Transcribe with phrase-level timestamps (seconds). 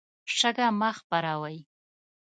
[0.37, 1.57] شګه مه خپروئ.